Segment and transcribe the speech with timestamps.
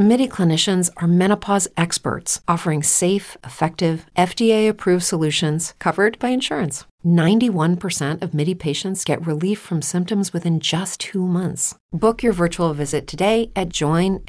[0.00, 6.84] MIDI clinicians are menopause experts, offering safe, effective, FDA approved solutions covered by insurance.
[7.04, 11.74] 91% of MIDI patients get relief from symptoms within just two months.
[11.90, 14.28] Book your virtual visit today at joinmidi.com.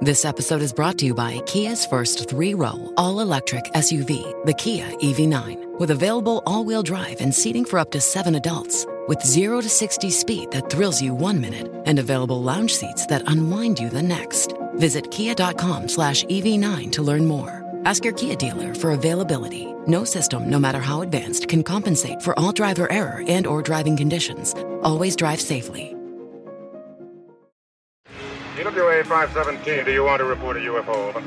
[0.00, 4.54] This episode is brought to you by Kia's first three row, all electric SUV, the
[4.54, 8.86] Kia EV9, with available all wheel drive and seating for up to seven adults.
[9.08, 13.22] With 0 to 60 speed that thrills you one minute and available lounge seats that
[13.30, 14.54] unwind you the next.
[14.74, 17.62] Visit kia.com slash EV9 to learn more.
[17.84, 19.72] Ask your Kia dealer for availability.
[19.86, 23.96] No system, no matter how advanced, can compensate for all driver error and or driving
[23.96, 24.54] conditions.
[24.82, 25.94] Always drive safely.
[28.56, 31.14] UWA 517, do you want to report a UFO?
[31.14, 31.20] Over.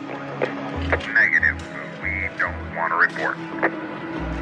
[1.14, 1.56] Negative.
[2.04, 3.38] We don't want to report.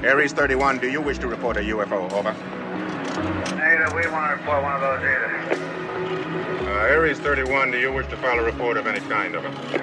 [0.03, 2.11] Aries 31, do you wish to report a UFO?
[2.13, 2.35] Over.
[3.97, 4.11] Negative.
[4.11, 6.69] We want to report one of those either.
[6.69, 9.35] Uh, Aries 31, do you wish to file a report of any kind?
[9.35, 9.81] of it?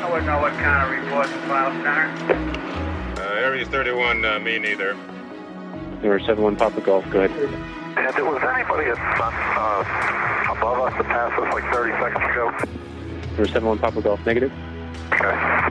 [0.00, 3.22] I wouldn't know what kind of report to file, Center.
[3.22, 4.94] Uh, Aries 31, uh, me neither.
[6.02, 7.30] Number 71 Papa Golf, good.
[7.30, 7.48] ahead.
[7.96, 12.50] And there was anybody at, uh, above us that passed us like 30 seconds ago?
[13.28, 14.52] Number 71 Papa Golf, negative.
[15.12, 15.70] Okay.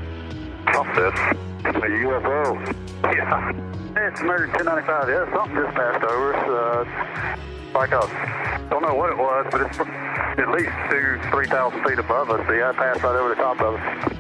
[0.72, 1.04] Something.
[1.04, 1.51] It's
[1.82, 2.56] a UFO.
[3.04, 3.52] Yeah.
[3.94, 5.10] Hey, it's American 1095.
[5.10, 6.48] Yeah, something just passed over us.
[6.48, 7.36] Uh,
[7.74, 12.30] like a, don't know what it was, but it's at least two, 3,000 feet above
[12.30, 12.46] us.
[12.46, 14.18] So yeah, it passed right over the top of us.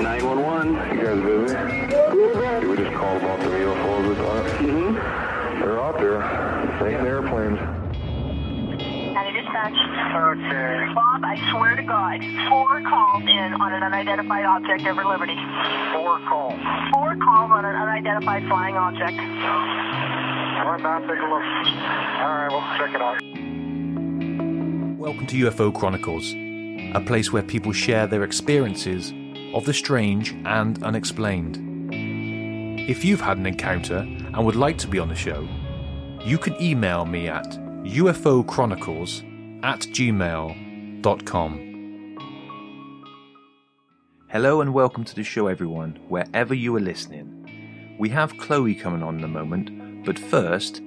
[0.00, 0.74] 911.
[0.96, 1.54] You guys busy?
[2.60, 4.46] Did we just call about the UFOs we thought?
[4.60, 5.60] Mm-hmm.
[5.60, 6.20] They're out there.
[6.78, 7.58] Taking airplanes.
[9.62, 10.38] County Dispatch.
[10.38, 10.92] Okay.
[10.94, 15.36] Bob, I swear to God, four calls in on an unidentified object over Liberty.
[15.92, 16.58] Four calls.
[16.92, 19.16] Four calls on an unidentified flying object.
[20.66, 21.42] Run down, take a look.
[21.42, 23.22] All right, we'll check it out.
[24.98, 26.32] Welcome to UFO Chronicles,
[26.94, 29.12] a place where people share their experiences
[29.54, 31.58] of the strange and unexplained.
[32.88, 35.46] If you've had an encounter and would like to be on the show,
[36.24, 37.46] you can email me at
[37.84, 39.22] ufochronicles
[39.62, 41.68] at gmail.com.
[44.28, 47.96] Hello and welcome to the show, everyone, wherever you are listening.
[47.98, 50.82] We have Chloe coming on in a moment, but first,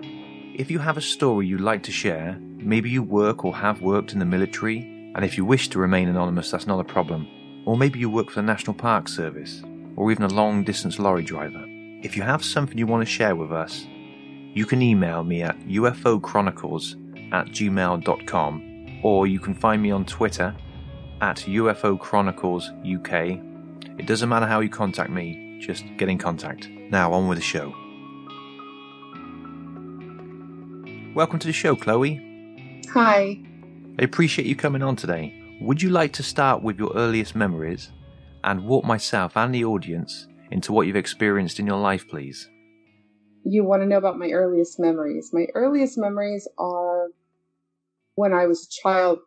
[0.56, 4.12] if you have a story you'd like to share, maybe you work or have worked
[4.13, 4.80] in the military,
[5.16, 7.27] and if you wish to remain anonymous, that's not a problem.
[7.66, 9.63] Or maybe you work for the National Park Service,
[9.95, 11.63] or even a long distance lorry driver.
[12.04, 13.86] If you have something you want to share with us,
[14.54, 16.95] you can email me at ufochronicles
[17.36, 20.56] at gmail.com, or you can find me on Twitter
[21.20, 23.42] at UFO Chronicles UK.
[24.00, 26.70] It doesn't matter how you contact me, just get in contact.
[26.70, 27.76] Now, on with the show.
[31.14, 32.82] Welcome to the show, Chloe.
[32.94, 33.38] Hi.
[34.00, 35.58] I appreciate you coming on today.
[35.60, 37.92] Would you like to start with your earliest memories
[38.46, 42.50] and walk myself and the audience into what you've experienced in your life, please?
[43.44, 45.32] You want to know about my earliest memories?
[45.34, 47.10] My earliest memories are
[48.15, 49.19] when I was a child,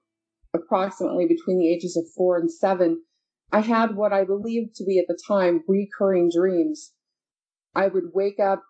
[0.54, 3.02] approximately between the ages of four and seven.
[3.52, 6.92] I had what I believed to be at the time recurring dreams.
[7.74, 8.62] I would wake up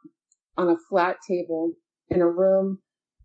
[0.56, 1.72] on a flat table
[2.08, 2.80] in a room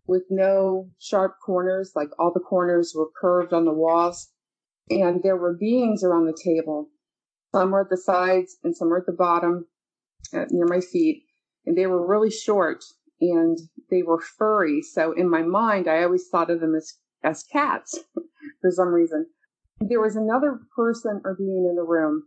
[0.06, 4.30] with no sharp corners, like all the corners were curved on the walls.
[4.90, 6.88] And there were beings around the table.
[7.54, 9.66] Some were at the sides and some were at the bottom
[10.32, 11.24] uh, near my feet.
[11.64, 12.84] And they were really short
[13.20, 13.58] and
[13.90, 14.82] they were furry.
[14.82, 17.98] So in my mind, I always thought of them as, as cats
[18.60, 19.26] for some reason.
[19.80, 22.24] There was another person or being in the room.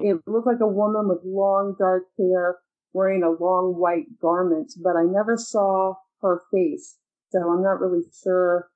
[0.00, 2.58] It looked like a woman with long dark hair
[2.92, 6.96] wearing a long white garment, but I never saw her face.
[7.30, 8.68] So I'm not really sure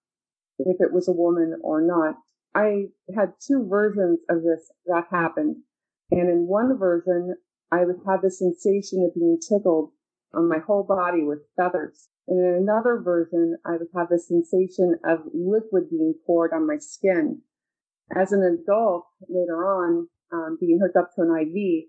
[0.59, 2.17] if it was a woman or not.
[2.55, 2.87] I
[3.17, 5.57] had two versions of this that happened.
[6.11, 7.35] And in one version,
[7.73, 9.91] I would have the sensation of being tickled
[10.37, 12.09] on my whole body with feathers.
[12.27, 16.79] And in another version, I would have the sensation of liquid being poured on my
[16.79, 17.43] skin.
[18.17, 21.85] As an adult, later on, um, being hooked up to an IV,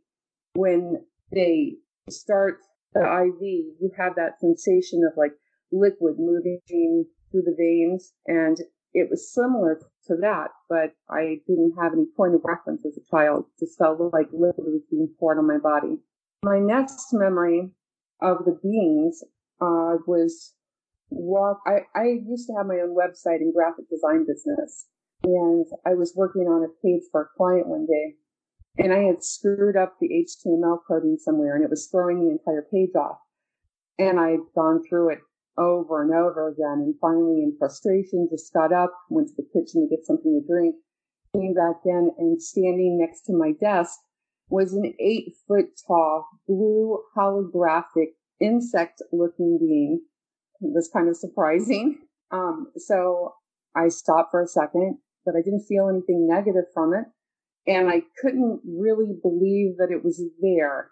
[0.54, 1.76] when they
[2.10, 2.60] start
[2.94, 5.34] the IV, you have that sensation of like
[5.72, 8.14] liquid moving through the veins.
[8.28, 8.58] And
[8.94, 13.10] it was similar to that, but I didn't have any point of reference as a
[13.10, 13.46] child.
[13.60, 15.98] Just felt like liquid was being poured on my body.
[16.44, 17.72] My next memory
[18.22, 19.24] of the beings
[19.62, 20.54] uh, was
[21.10, 21.60] walk.
[21.66, 24.88] I, I used to have my own website and graphic design business,
[25.24, 28.16] and I was working on a page for a client one day,
[28.78, 32.66] and I had screwed up the HTML coding somewhere, and it was throwing the entire
[32.72, 33.20] page off.
[33.98, 35.20] And I'd gone through it
[35.58, 36.84] over and over again.
[36.84, 40.46] And finally, in frustration, just got up, went to the kitchen to get something to
[40.46, 40.76] drink,
[41.34, 43.98] came back in, and standing next to my desk
[44.50, 50.02] was an eight foot tall, blue holographic insect looking being.
[50.62, 52.00] It was kind of surprising.
[52.32, 53.34] Um, so
[53.76, 57.06] I stopped for a second, but I didn't feel anything negative from it.
[57.68, 60.92] And I couldn't really believe that it was there.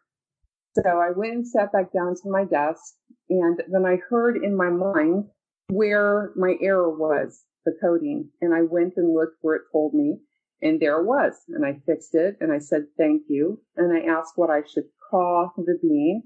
[0.76, 2.96] So I went and sat back down to my desk
[3.30, 5.26] and then I heard in my mind
[5.70, 8.30] where my error was, the coding.
[8.42, 10.18] And I went and looked where it told me
[10.62, 11.34] and there it was.
[11.50, 13.62] And I fixed it and I said, thank you.
[13.76, 16.24] And I asked what I should call the being.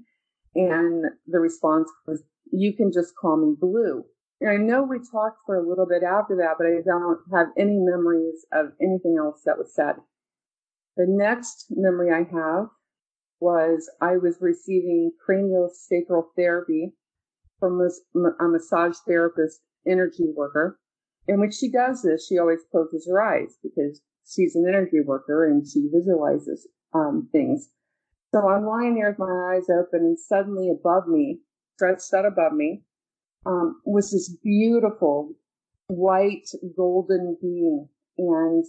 [0.54, 2.22] And the response was,
[2.52, 4.04] you can just call me blue.
[4.40, 7.48] And I know we talked for a little bit after that, but I don't have
[7.58, 9.96] any memories of anything else that was said.
[10.96, 12.66] The next memory I have
[13.40, 16.92] was I was receiving cranial sacral therapy
[17.60, 20.78] from a massage therapist energy worker.
[21.26, 25.46] And when she does this, she always closes her eyes because she's an energy worker
[25.46, 27.68] and she visualizes um, things.
[28.34, 31.40] So I'm lying there with my eyes open and suddenly above me,
[31.76, 32.82] stretched out above me,
[33.46, 35.34] um, was this beautiful
[35.86, 38.64] white golden being and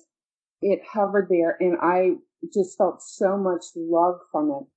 [0.62, 2.12] it hovered there and I
[2.54, 4.68] just felt so much love from it.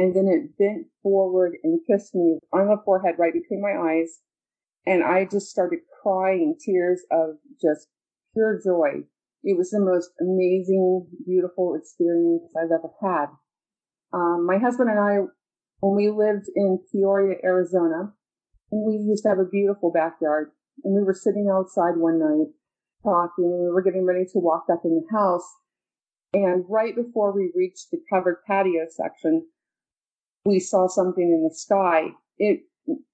[0.00, 4.20] And then it bent forward and kissed me on the forehead right between my eyes.
[4.86, 7.30] And I just started crying tears of
[7.60, 7.88] just
[8.32, 9.02] pure joy.
[9.44, 13.26] It was the most amazing, beautiful experience I've ever had.
[14.12, 15.18] Um, my husband and I,
[15.80, 18.12] when we lived in Peoria, Arizona,
[18.70, 20.50] we used to have a beautiful backyard
[20.84, 22.52] and we were sitting outside one night
[23.02, 25.48] talking and we were getting ready to walk back in the house
[26.32, 29.46] and right before we reached the covered patio section,
[30.44, 32.08] we saw something in the sky.
[32.38, 32.60] It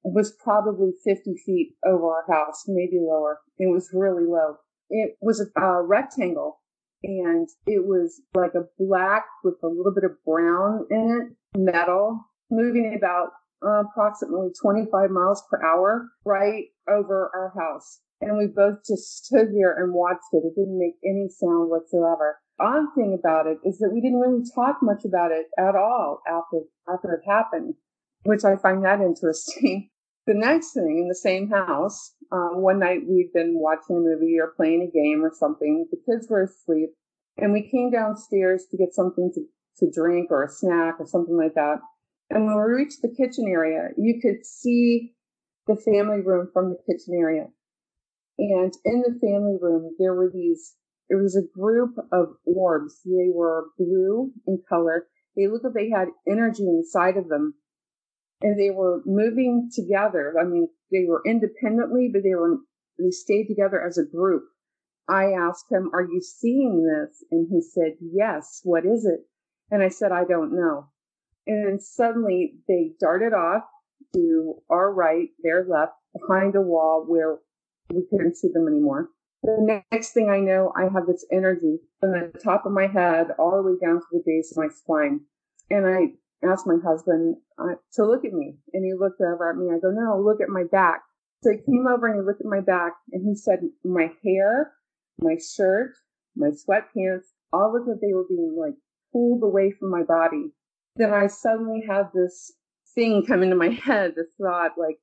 [0.03, 3.41] was probably 50 feet over our house, maybe lower.
[3.59, 4.57] It was really low.
[4.91, 6.61] It was a, a rectangle
[7.03, 12.21] and it was like a black with a little bit of brown in it, metal,
[12.51, 13.29] moving about
[13.65, 18.01] uh, approximately 25 miles per hour right over our house.
[18.21, 20.45] And we both just stood there and watched it.
[20.45, 24.45] It didn't make any sound whatsoever odd thing about it is that we didn't really
[24.55, 27.75] talk much about it at all after after it happened,
[28.25, 29.91] which I find that interesting.
[30.27, 34.39] The next thing in the same house, um, one night we'd been watching a movie
[34.41, 35.87] or playing a game or something.
[35.91, 36.91] The kids were asleep,
[37.37, 39.43] and we came downstairs to get something to,
[39.79, 41.77] to drink or a snack or something like that.
[42.31, 45.13] And when we reached the kitchen area, you could see
[45.67, 47.47] the family room from the kitchen area.
[48.39, 50.75] And in the family room, there were these,
[51.09, 53.01] it was a group of orbs.
[53.05, 55.07] They were blue in color.
[55.37, 57.55] They looked like they had energy inside of them.
[58.45, 60.35] And they were moving together.
[60.39, 62.59] I mean, they were independently, but they were,
[62.99, 64.45] they stayed together as a group.
[65.09, 67.25] I asked him, Are you seeing this?
[67.31, 68.61] And he said, Yes.
[68.63, 69.21] What is it?
[69.71, 70.91] And I said, I don't know.
[71.47, 73.65] And then suddenly they darted off
[74.15, 77.39] to our right, their left, behind a wall where
[77.91, 79.09] we couldn't see them anymore.
[79.43, 83.29] The next thing I know, I have this energy from the top of my head
[83.39, 85.21] all the way down to the base of my spine.
[85.71, 86.15] And I
[86.51, 88.57] asked my husband uh, to look at me.
[88.73, 89.67] And he looked over at me.
[89.73, 91.03] I go, no, look at my back.
[91.43, 94.73] So he came over and he looked at my back and he said, my hair,
[95.19, 95.93] my shirt,
[96.37, 98.75] my sweatpants, all looked like they were being like
[99.13, 100.53] pulled away from my body.
[100.97, 102.53] Then I suddenly had this
[102.95, 104.97] thing come into my head, this thought like,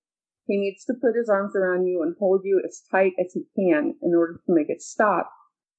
[0.48, 3.43] he needs to put his arms around you and hold you as tight as he
[3.55, 5.31] can in order to make it stop.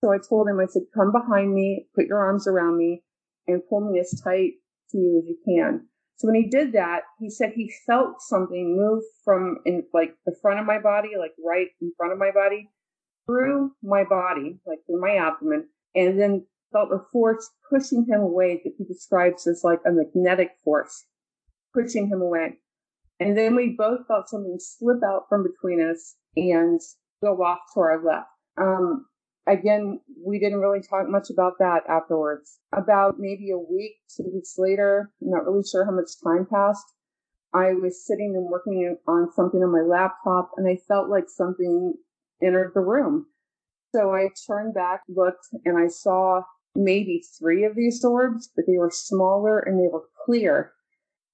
[0.02, 3.02] So I told him, I said, come behind me, put your arms around me,
[3.46, 4.52] and pull me as tight
[4.92, 5.86] to you as you can.
[6.16, 10.36] So when he did that, he said he felt something move from in like the
[10.40, 12.68] front of my body, like right in front of my body,
[13.26, 18.60] through my body, like through my abdomen, and then felt a force pushing him away
[18.62, 21.04] that he describes as like a magnetic force
[21.74, 22.58] pushing him away.
[23.20, 26.80] And then we both felt something slip out from between us and
[27.22, 28.26] go off to our left.
[28.60, 29.06] Um,
[29.46, 32.58] again, we didn't really talk much about that afterwards.
[32.72, 36.84] About maybe a week, two weeks later, I'm not really sure how much time passed.
[37.54, 41.94] I was sitting and working on something on my laptop and I felt like something
[42.42, 43.26] entered the room.
[43.94, 46.42] So I turned back, looked, and I saw
[46.74, 50.72] maybe three of these orbs, but they were smaller and they were clear.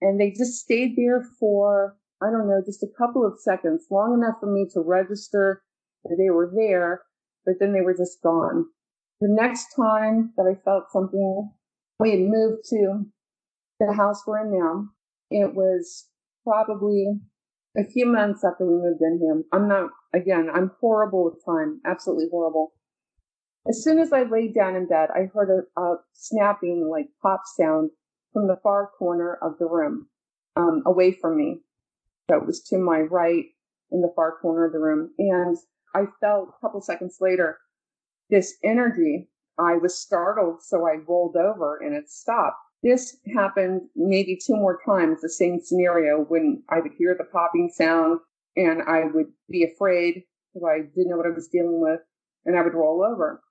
[0.01, 4.15] And they just stayed there for, I don't know, just a couple of seconds, long
[4.15, 5.63] enough for me to register
[6.05, 7.03] that they were there,
[7.49, 8.67] but then they were just gone.
[9.23, 11.51] The next time that I felt something,
[11.99, 13.07] we had moved to
[13.81, 14.89] the house we're in now.
[15.31, 16.09] It was
[16.45, 17.07] probably
[17.75, 19.43] a few months after we moved in here.
[19.51, 22.75] I'm not, again, I'm horrible with time, absolutely horrible.
[23.67, 27.41] As soon as I laid down in bed, I heard a, a snapping, like pop
[27.57, 27.91] sound
[28.35, 30.09] from the far corner of the room,
[30.55, 31.61] um, away from me.
[32.31, 33.47] So it was to my right
[33.91, 35.13] in the far corner of the room.
[35.19, 35.57] And
[35.95, 37.59] I felt a couple seconds later
[38.31, 39.29] this energy.
[39.59, 42.59] I was startled, so I rolled over and it stopped.
[42.83, 47.71] This happened maybe two more times, the same scenario when I would hear the popping
[47.75, 48.21] sound
[48.57, 50.23] and I would be afraid
[50.55, 52.01] because I didn't know what I was dealing with
[52.45, 53.43] and I would roll over.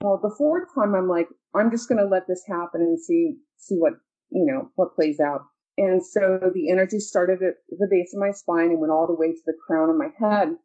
[0.00, 3.36] Well, the fourth time I'm like, I'm just going to let this happen and see,
[3.56, 3.94] see what
[4.30, 5.42] you know, what plays out.
[5.78, 9.14] And so the energy started at the base of my spine and went all the
[9.14, 10.56] way to the crown of my head.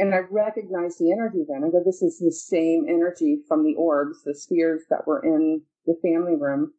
[0.00, 1.62] And I recognized the energy then.
[1.62, 5.60] I go, this is the same energy from the orbs, the spheres that were in
[5.84, 6.72] the family room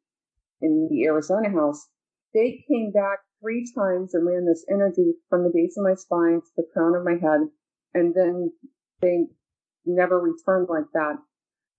[0.60, 1.88] in the Arizona house.
[2.34, 6.42] They came back three times and ran this energy from the base of my spine
[6.42, 7.42] to the crown of my head.
[7.94, 8.52] And then
[9.04, 9.28] they
[9.86, 11.18] never returned like that.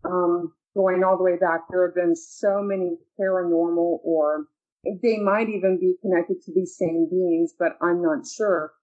[0.04, 4.46] Um, going all the way back, there have been so many paranormal or
[4.84, 8.74] they might even be connected to these same beings, but I'm not sure.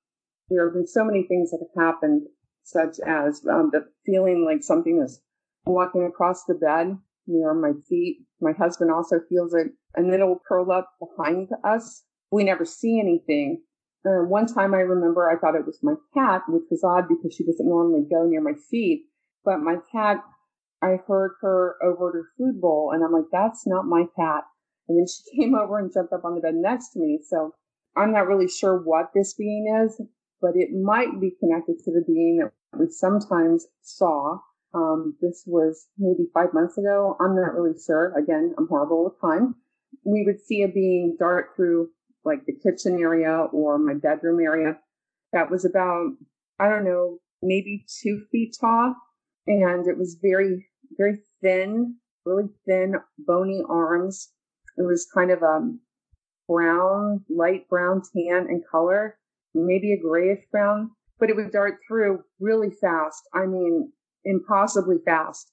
[0.50, 2.28] There have been so many things that have happened,
[2.64, 5.22] such as um, the feeling like something is
[5.66, 6.98] walking across the bed
[7.28, 8.26] near my feet.
[8.42, 12.04] My husband also feels it, and then it will curl up behind us.
[12.32, 13.62] We never see anything.
[14.06, 17.36] Uh, one time I remember I thought it was my cat, which was odd because
[17.36, 19.06] she doesn't normally go near my feet.
[19.44, 20.24] But my cat,
[20.82, 24.44] I heard her over her food bowl, and I'm like, that's not my cat.
[24.88, 27.20] And then she came over and jumped up on the bed next to me.
[27.28, 27.54] So
[27.96, 30.02] I'm not really sure what this being is,
[30.42, 34.38] but it might be connected to the being that we sometimes saw.
[34.74, 37.18] Um, this was maybe five months ago.
[37.20, 38.14] I'm not really sure.
[38.18, 39.56] Again, I'm horrible with time.
[40.04, 41.90] We would see a being dart through
[42.24, 44.78] like the kitchen area or my bedroom area.
[45.34, 46.12] That was about,
[46.60, 48.96] I don't know, maybe two feet tall.
[49.48, 50.68] And it was very,
[50.98, 54.32] very thin, really thin, bony arms
[54.80, 55.82] it was kind of a um,
[56.48, 59.18] brown, light brown tan in color,
[59.54, 63.22] maybe a grayish brown, but it would dart through really fast.
[63.34, 63.92] I mean,
[64.26, 65.52] impossibly fast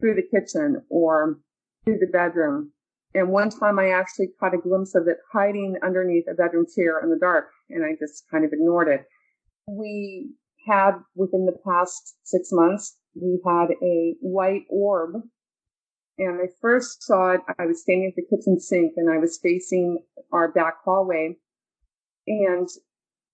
[0.00, 1.38] through the kitchen or
[1.84, 2.72] through the bedroom.
[3.14, 7.00] And one time I actually caught a glimpse of it hiding underneath a bedroom chair
[7.00, 9.06] in the dark and I just kind of ignored it.
[9.66, 10.32] We
[10.66, 15.22] had within the past six months, we had a white orb
[16.18, 19.38] and I first saw it, I was standing at the kitchen sink and I was
[19.42, 21.36] facing our back hallway.
[22.26, 22.68] And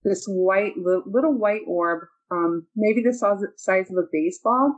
[0.04, 3.12] this white, little white orb um, maybe the
[3.56, 4.74] size of a baseball,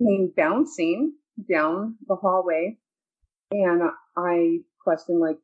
[0.00, 1.14] came bouncing
[1.50, 2.76] down the hallway.
[3.50, 3.82] And
[4.16, 5.38] I questioned, like,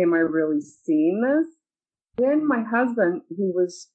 [0.00, 1.54] am I really seeing this?
[2.16, 3.88] Then my husband, he was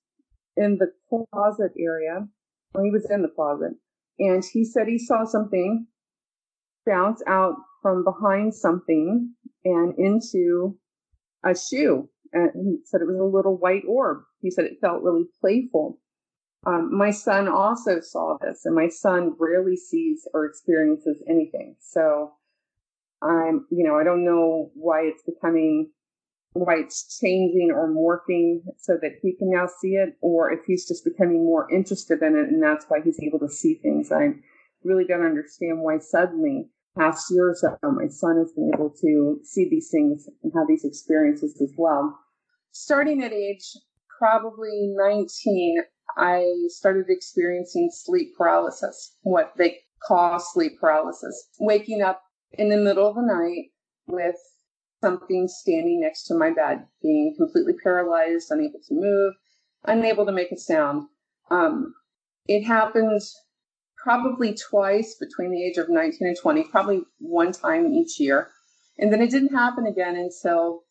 [0.56, 2.28] in the closet area,
[2.82, 3.74] he was in the closet,
[4.20, 5.88] and he said he saw something
[6.86, 9.34] bounce out from behind something
[9.66, 10.78] and into
[11.46, 12.10] a shoe.
[12.34, 14.24] And he said it was a little white orb.
[14.42, 16.00] He said it felt really playful.
[16.66, 21.76] Um, my son also saw this, and my son rarely sees or experiences anything.
[21.80, 22.34] So
[23.22, 25.92] I'm, you know, I don't know why it's becoming,
[26.54, 30.88] why it's changing or morphing so that he can now see it, or if he's
[30.88, 34.12] just becoming more interested in it, and that's why he's able to see things.
[34.12, 34.30] I
[34.84, 39.40] really don't understand why suddenly, past year or so, my son has been able to
[39.44, 42.20] see these things and have these experiences as well.
[42.76, 43.78] Starting at age
[44.18, 45.84] probably 19,
[46.18, 51.50] I started experiencing sleep paralysis, what they call sleep paralysis.
[51.60, 53.70] Waking up in the middle of the night
[54.08, 54.36] with
[55.02, 59.36] something standing next to my bed, being completely paralyzed, unable to move,
[59.86, 61.08] unable to make a sound.
[61.52, 61.94] Um,
[62.48, 63.22] it happened
[63.98, 68.50] probably twice between the age of 19 and 20, probably one time each year.
[68.98, 70.86] And then it didn't happen again until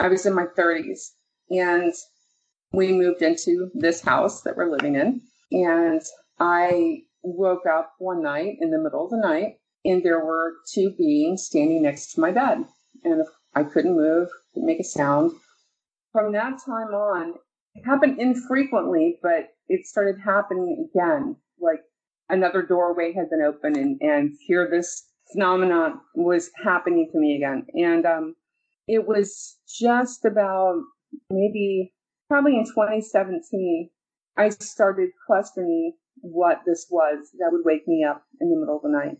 [0.00, 1.10] I was in my 30s.
[1.50, 1.92] And
[2.72, 5.20] we moved into this house that we're living in.
[5.52, 6.02] And
[6.40, 10.90] I woke up one night in the middle of the night, and there were two
[10.96, 12.64] beings standing next to my bed.
[13.04, 13.24] And
[13.54, 15.32] I couldn't move, couldn't make a sound.
[16.12, 17.34] From that time on,
[17.74, 21.36] it happened infrequently, but it started happening again.
[21.60, 21.80] Like
[22.28, 27.66] another doorway had been open, and, and here this phenomenon was happening to me again.
[27.74, 28.34] And um,
[28.86, 30.82] it was just about
[31.30, 31.92] maybe
[32.28, 33.90] probably in 2017,
[34.36, 38.82] I started questioning what this was that would wake me up in the middle of
[38.82, 39.18] the night.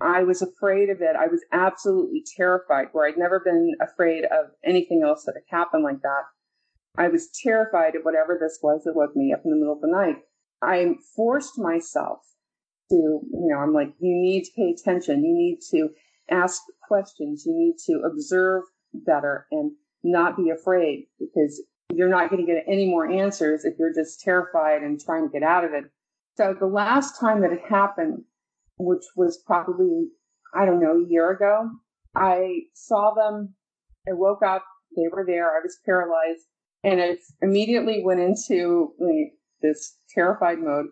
[0.00, 1.16] I was afraid of it.
[1.16, 5.84] I was absolutely terrified, where I'd never been afraid of anything else that had happened
[5.84, 6.24] like that.
[6.96, 9.80] I was terrified of whatever this was that woke me up in the middle of
[9.80, 10.16] the night.
[10.60, 12.18] I forced myself
[12.90, 15.24] to, you know, I'm like, you need to pay attention.
[15.24, 15.90] You need to
[16.30, 17.44] ask questions.
[17.46, 22.64] You need to observe better and not be afraid because you're not going to get
[22.66, 25.84] any more answers if you're just terrified and trying to get out of it.
[26.36, 28.24] So the last time that it happened,
[28.78, 30.08] which was probably,
[30.54, 31.70] I don't know, a year ago,
[32.14, 33.54] I saw them.
[34.08, 34.64] I woke up.
[34.96, 35.50] They were there.
[35.50, 36.46] I was paralyzed
[36.84, 40.86] and I immediately went into like, this terrified mode.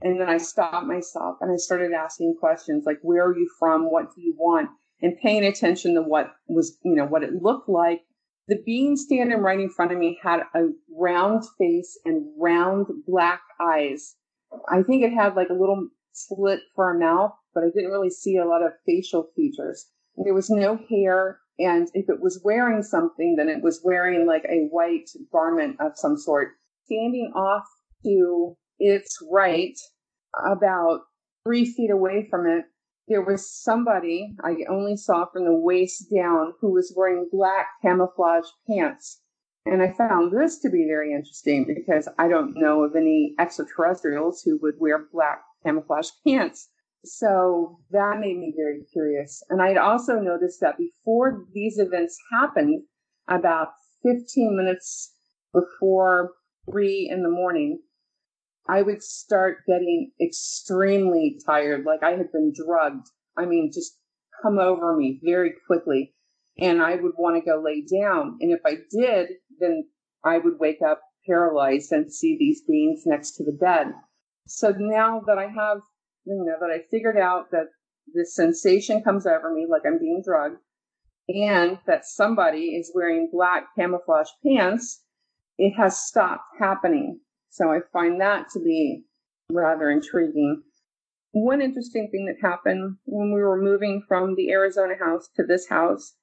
[0.00, 3.90] And then I stopped myself and I started asking questions like, where are you from?
[3.90, 4.68] What do you want?
[5.04, 8.00] And paying attention to what was, you know, what it looked like
[8.46, 13.40] the being standing right in front of me had a round face and round black
[13.60, 14.16] eyes.
[14.68, 18.10] I think it had like a little slit for a mouth, but I didn't really
[18.10, 19.86] see a lot of facial features.
[20.16, 24.44] There was no hair, and if it was wearing something, then it was wearing like
[24.44, 26.48] a white garment of some sort.
[26.84, 27.64] Standing off
[28.04, 29.76] to its right,
[30.46, 31.00] about
[31.44, 32.66] three feet away from it,
[33.08, 38.46] there was somebody I only saw from the waist down who was wearing black camouflage
[38.68, 39.20] pants.
[39.66, 44.42] And I found this to be very interesting because I don't know of any extraterrestrials
[44.42, 46.68] who would wear black camouflage pants.
[47.04, 49.42] So that made me very curious.
[49.50, 52.82] And I'd also noticed that before these events happened,
[53.28, 53.68] about
[54.02, 55.14] 15 minutes
[55.52, 56.32] before
[56.70, 57.80] three in the morning,
[58.68, 63.08] I would start getting extremely tired, like I had been drugged.
[63.36, 63.98] I mean, just
[64.42, 66.14] come over me very quickly.
[66.58, 68.38] And I would want to go lay down.
[68.40, 69.84] And if I did, then
[70.24, 73.88] I would wake up paralyzed and see these beings next to the bed.
[74.46, 75.78] So now that I have,
[76.24, 77.68] you know, that I figured out that
[78.14, 80.58] this sensation comes over me like I'm being drugged
[81.28, 85.02] and that somebody is wearing black camouflage pants,
[85.58, 87.20] it has stopped happening.
[87.54, 89.04] So I find that to be
[89.48, 90.64] rather intriguing.
[91.30, 95.68] One interesting thing that happened when we were moving from the Arizona house to this
[95.68, 96.16] house,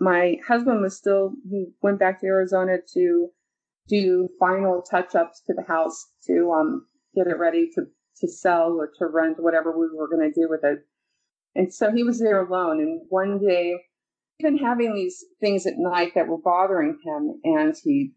[0.00, 3.28] my husband was still, he went back to Arizona to
[3.86, 7.82] do final touch ups to the house to um, get it ready to,
[8.20, 10.80] to sell or to rent, whatever we were going to do with it.
[11.54, 12.80] And so he was there alone.
[12.80, 13.76] And one day,
[14.40, 18.10] been having these things at night that were bothering him, and he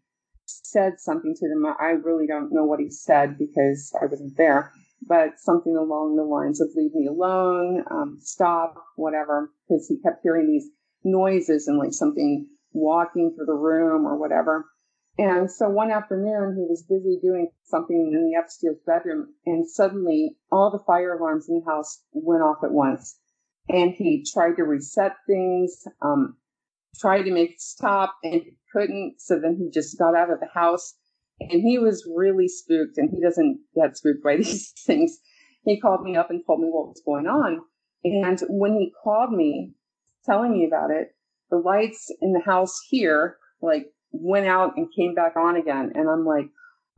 [0.48, 1.64] said something to them.
[1.78, 4.72] I really don't know what he said because I wasn't there,
[5.06, 10.22] but something along the lines of leave me alone, um, stop, whatever, because he kept
[10.22, 10.68] hearing these
[11.04, 14.66] noises and like something walking through the room or whatever.
[15.18, 20.36] And so one afternoon, he was busy doing something in the upstairs bedroom, and suddenly
[20.52, 23.18] all the fire alarms in the house went off at once.
[23.68, 26.36] And he tried to reset things, um,
[26.98, 29.16] tried to make it stop, and couldn't.
[29.18, 30.94] So then he just got out of the house,
[31.40, 32.98] and he was really spooked.
[32.98, 35.18] And he doesn't get spooked by these things.
[35.64, 37.60] He called me up and told me what was going on.
[38.04, 39.72] And when he called me,
[40.24, 41.08] telling me about it,
[41.50, 45.92] the lights in the house here, like went out and came back on again.
[45.94, 46.46] And I'm like,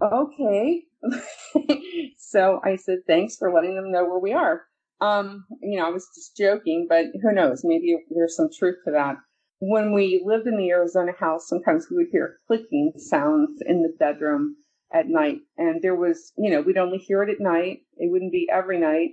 [0.03, 0.83] okay.
[2.19, 4.63] so I said, thanks for letting them know where we are.
[5.01, 7.63] Um, you know, I was just joking, but who knows?
[7.65, 9.17] Maybe there's some truth to that.
[9.61, 13.95] When we lived in the Arizona house, sometimes we would hear clicking sounds in the
[13.99, 14.57] bedroom
[14.93, 15.39] at night.
[15.57, 17.81] And there was, you know, we'd only hear it at night.
[17.97, 19.11] It wouldn't be every night.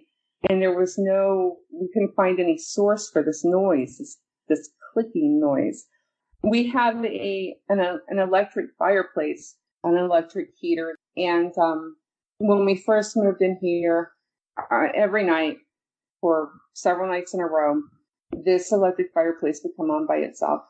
[0.49, 5.39] And there was no, we couldn't find any source for this noise, this, this clicking
[5.39, 5.85] noise
[6.43, 11.95] we have a an, an electric fireplace, an electric heater, and um,
[12.39, 14.11] when we first moved in here,
[14.71, 15.57] uh, every night
[16.21, 17.81] for several nights in a row,
[18.31, 20.61] this electric fireplace would come on by itself.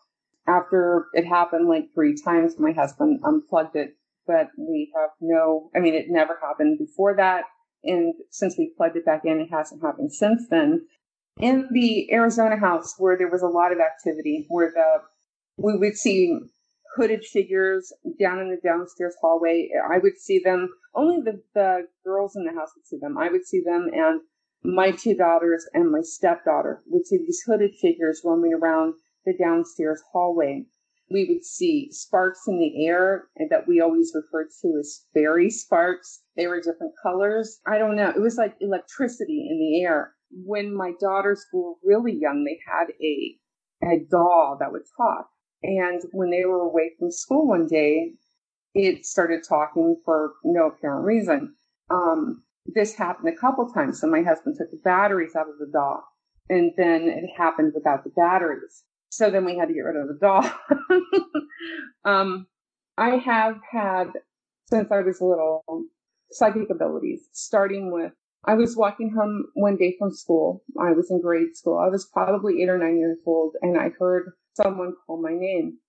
[0.48, 5.80] After it happened like three times, my husband unplugged it, but we have no, I
[5.80, 7.46] mean, it never happened before that.
[7.84, 10.88] And since we plugged it back in, it hasn't happened since then.
[11.39, 15.02] In the Arizona house, where there was a lot of activity, where the
[15.58, 16.39] we would see
[16.96, 19.70] hooded figures down in the downstairs hallway.
[19.89, 23.17] I would see them, only the, the girls in the house would see them.
[23.17, 24.22] I would see them, and
[24.63, 30.02] my two daughters and my stepdaughter would see these hooded figures roaming around the downstairs
[30.12, 30.65] hallway.
[31.10, 36.24] We would see sparks in the air that we always referred to as fairy sparks.
[36.36, 37.60] They were different colors.
[37.65, 38.10] I don't know.
[38.10, 40.13] It was like electricity in the air.
[40.32, 43.38] When my daughters were really young, they had a
[43.84, 45.30] a doll that would talk
[45.63, 48.13] and when they were away from school one day,
[48.74, 51.56] it started talking for no apparent reason.
[51.89, 52.43] Um,
[52.74, 54.02] this happened a couple times.
[54.02, 56.04] So my husband took the batteries out of the doll,
[56.50, 58.84] and then it happened without the batteries.
[59.10, 60.50] So then we had to get rid of the doll.
[62.06, 62.48] um,
[62.98, 64.08] I have had,
[64.70, 65.64] since I was little,
[66.32, 68.12] psychic abilities, starting with
[68.46, 70.64] I was walking home one day from school.
[70.80, 71.80] I was in grade school.
[71.80, 75.80] I was probably eight or nine years old, and I heard someone call my name.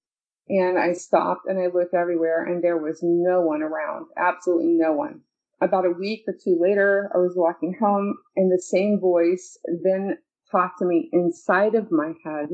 [0.49, 4.07] And I stopped and I looked everywhere and there was no one around.
[4.17, 5.21] Absolutely no one.
[5.61, 10.19] About a week or two later, I was walking home and the same voice then
[10.51, 12.49] talked to me inside of my head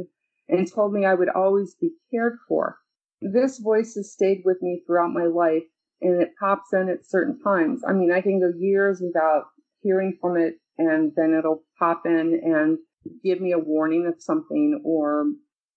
[0.49, 2.79] and told me I would always be cared for.
[3.21, 5.65] This voice has stayed with me throughout my life
[6.01, 7.83] and it pops in at certain times.
[7.87, 9.45] I mean, I can go years without
[9.81, 12.79] hearing from it and then it'll pop in and
[13.23, 15.27] give me a warning of something or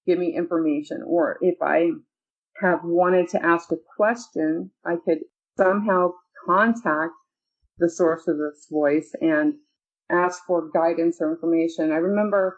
[0.06, 1.04] give me information.
[1.06, 1.92] Or if I
[2.62, 5.20] have wanted to ask a question, I could
[5.58, 6.12] somehow
[6.48, 7.14] contact
[7.78, 9.56] the source of this voice and
[10.10, 11.92] ask for guidance or information.
[11.92, 12.58] I remember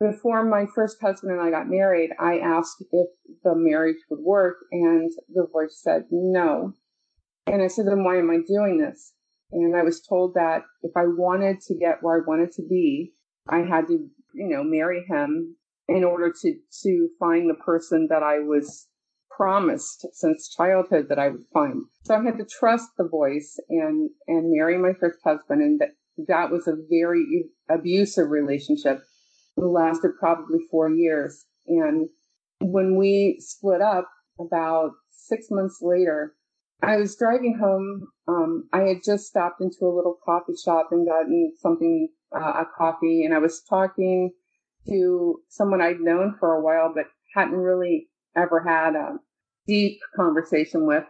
[0.00, 3.08] before my first husband and I got married, I asked if
[3.44, 6.74] the marriage would work, and the voice said no.
[7.46, 9.14] And I said, then why am I doing this?
[9.52, 13.12] And I was told that if I wanted to get where I wanted to be,
[13.48, 15.56] I had to, you know, marry him
[15.88, 18.88] in order to to find the person that I was
[19.36, 21.84] promised since childhood that I would find.
[22.04, 25.90] So I had to trust the voice and and marry my first husband, and that
[26.28, 29.02] that was a very abusive relationship.
[29.56, 32.08] It lasted probably four years, and
[32.60, 36.34] when we split up, about six months later,
[36.82, 38.08] I was driving home.
[38.28, 42.66] Um, I had just stopped into a little coffee shop and gotten something, uh, a
[42.76, 44.30] coffee, and I was talking
[44.88, 49.18] to someone I'd known for a while, but hadn't really ever had a
[49.66, 51.04] deep conversation with.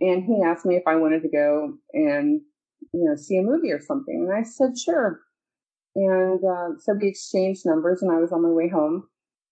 [0.00, 2.42] And he asked me if I wanted to go and,
[2.92, 4.26] you know, see a movie or something.
[4.28, 5.20] And I said, sure.
[5.94, 9.08] And uh, so we exchanged numbers and I was on my way home.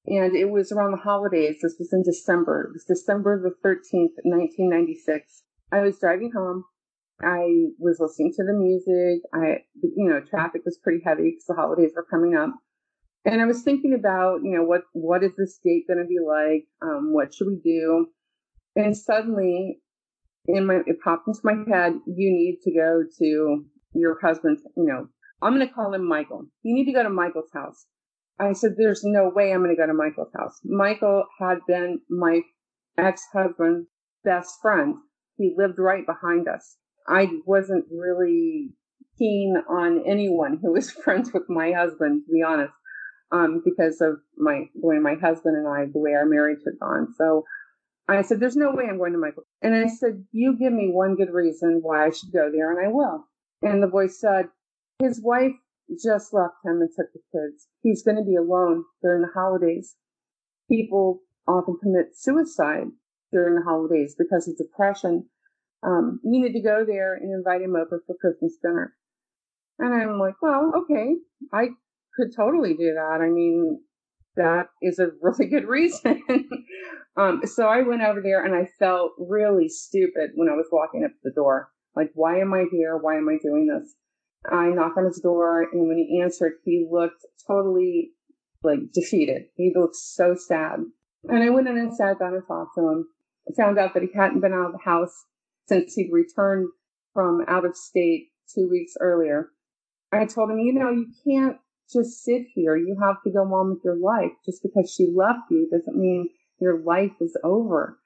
[0.07, 1.57] And it was around the holidays.
[1.63, 2.69] This was in December.
[2.69, 5.43] It was December the 13th, 1996.
[5.73, 6.65] I was driving home.
[7.23, 9.23] I was listening to the music.
[9.33, 12.51] I, you know, traffic was pretty heavy because the holidays were coming up.
[13.25, 16.19] And I was thinking about, you know, what what is this date going to be
[16.21, 16.67] like?
[16.83, 18.09] Um, what should we do?
[18.77, 19.81] And suddenly,
[20.47, 24.63] in my it popped into my head, you need to go to your husband's.
[24.77, 25.09] You know,
[25.43, 26.47] I'm going to call him Michael.
[26.63, 27.87] You need to go to Michael's house.
[28.39, 32.01] I said, "There's no way I'm going to go to Michael's house." Michael had been
[32.11, 32.43] my
[32.99, 33.89] ex-husband's
[34.25, 34.97] best friend.
[35.37, 36.77] He lived right behind us.
[37.09, 38.71] I wasn't really
[39.19, 42.73] keen on anyone who was friends with my husband, to be honest
[43.35, 46.79] um, because of my the way my husband and I, the way our marriage had
[46.81, 47.15] gone.
[47.17, 47.45] So
[48.09, 49.45] I said, There's no way I'm going to Michael.
[49.63, 52.87] And I said, You give me one good reason why I should go there, and
[52.87, 53.27] I will.
[53.63, 54.49] And the voice said,
[55.01, 55.53] His wife
[56.03, 57.69] just left him and took the kids.
[57.83, 59.97] He's going to be alone during the holidays.
[60.71, 62.89] People often commit suicide
[63.33, 65.29] during the holidays because of depression.
[65.83, 68.95] Um, you need to go there and invite him over for Christmas dinner.
[69.79, 71.15] And I'm like, well, okay,
[71.53, 71.69] I
[72.17, 73.19] could totally do that.
[73.21, 73.81] I mean,
[74.37, 76.23] that is a really good reason.
[77.17, 81.05] um, so I went over there and I felt really stupid when I was walking
[81.05, 81.69] up the door.
[81.97, 82.97] Like, why am I here?
[82.97, 83.95] Why am I doing this?
[84.51, 88.11] I knocked on his door and when he answered, he looked totally
[88.63, 89.45] like defeated.
[89.57, 90.81] He looked so sad.
[91.25, 93.07] And I went in and sat down and talked to him.
[93.49, 95.25] I found out that he hadn't been out of the house
[95.67, 96.69] since he'd returned
[97.13, 99.51] from out of state two weeks earlier.
[100.13, 101.57] I told him, you know, you can't
[101.93, 102.77] just sit here.
[102.77, 104.33] You have to go on with your life.
[104.45, 106.29] Just because she left you doesn't mean
[106.61, 107.99] your life is over.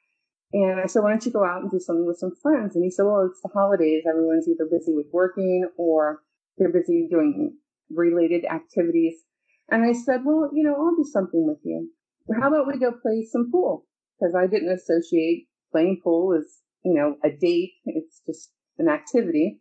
[0.52, 2.74] And I said, why don't you go out and do something with some friends?
[2.74, 4.04] And he said, well, it's the holidays.
[4.08, 6.22] Everyone's either busy with working or
[6.56, 7.56] they're busy doing
[7.90, 9.14] related activities.
[9.70, 11.90] And I said, well, you know, I'll do something with you.
[12.40, 13.84] How about we go play some pool?
[14.18, 16.46] Because I didn't associate playing pool as,
[16.82, 17.72] you know, a date.
[17.84, 19.60] It's just an activity.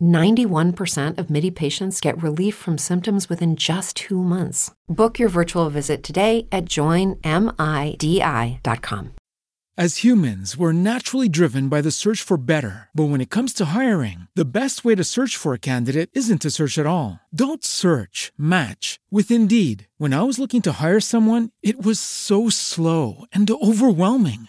[0.00, 4.72] 91% of MIDI patients get relief from symptoms within just two months.
[4.88, 7.20] Book your virtual visit today at joinmidi.com.
[9.78, 12.88] As humans, we're naturally driven by the search for better.
[12.94, 16.40] But when it comes to hiring, the best way to search for a candidate isn't
[16.40, 17.20] to search at all.
[17.28, 19.86] Don't search, match with Indeed.
[19.98, 24.48] When I was looking to hire someone, it was so slow and overwhelming.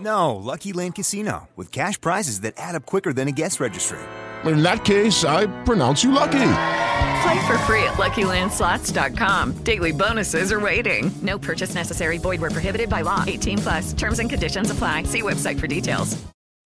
[0.00, 3.98] No, Lucky Land Casino, with cash prizes that add up quicker than a guest registry.
[4.44, 6.50] In that case, I pronounce you lucky.
[7.22, 9.64] Play for free at LuckyLandSlots.com.
[9.64, 11.10] Daily bonuses are waiting.
[11.22, 12.18] No purchase necessary.
[12.18, 13.24] Void where prohibited by law.
[13.26, 13.92] 18 plus.
[13.92, 15.02] Terms and conditions apply.
[15.02, 16.16] See website for details.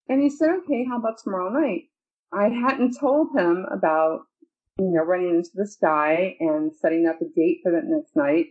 [0.08, 1.84] And he said, okay, how about tomorrow night?
[2.32, 4.20] I hadn't told him about,
[4.78, 8.46] you know, running into this guy and setting up a date for that next night.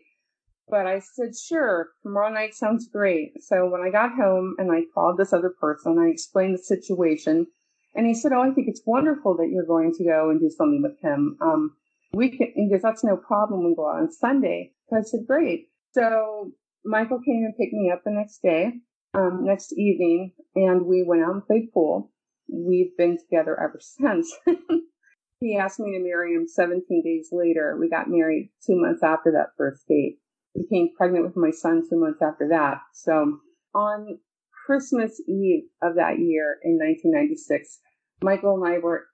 [0.71, 3.33] But I said, sure, tomorrow night sounds great.
[3.43, 7.47] So when I got home and I called this other person, I explained the situation.
[7.93, 10.49] And he said, oh, I think it's wonderful that you're going to go and do
[10.49, 11.37] something with him.
[11.41, 11.75] Um,
[12.13, 13.65] we can, he goes, that's no problem.
[13.65, 14.71] We go out on Sunday.
[14.89, 15.67] So I said, great.
[15.91, 16.53] So
[16.85, 18.71] Michael came and picked me up the next day,
[19.13, 22.13] um, next evening, and we went out and played pool.
[22.47, 24.33] We've been together ever since.
[25.41, 27.77] he asked me to marry him 17 days later.
[27.77, 30.20] We got married two months after that first date.
[30.55, 32.79] Became pregnant with my son two months after that.
[32.93, 33.39] So
[33.73, 34.19] on
[34.65, 37.79] Christmas Eve of that year in 1996,
[38.21, 39.07] Michael and I were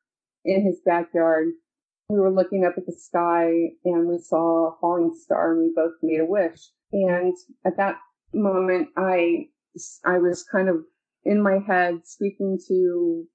[0.44, 1.50] in his backyard
[2.10, 3.52] we were looking up at the sky
[3.84, 6.70] and we saw a falling star and we both made a wish.
[6.94, 7.34] And
[7.66, 7.96] at that
[8.34, 9.48] moment, I,
[10.06, 10.78] I was kind of
[11.26, 13.26] in my head speaking to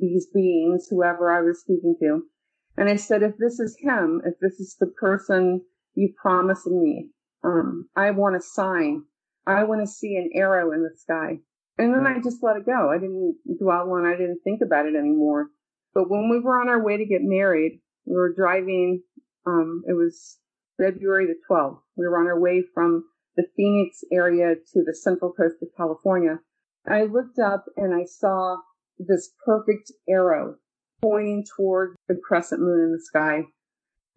[0.00, 2.22] these beings, whoever I was speaking to.
[2.76, 5.62] And I said, if this is him, if this is the person
[5.94, 7.10] you promised me,
[7.46, 9.04] um, I want a sign.
[9.46, 11.38] I want to see an arrow in the sky.
[11.78, 12.90] And then I just let it go.
[12.90, 15.48] I didn't dwell on, I didn't think about it anymore.
[15.94, 19.02] But when we were on our way to get married, we were driving,
[19.46, 20.38] um, it was
[20.78, 21.78] February the 12th.
[21.96, 23.04] We were on our way from
[23.36, 26.40] the Phoenix area to the central coast of California.
[26.88, 28.56] I looked up and I saw
[28.98, 30.56] this perfect arrow
[31.02, 33.42] pointing toward the crescent moon in the sky.